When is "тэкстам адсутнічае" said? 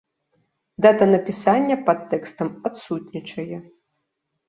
2.17-3.57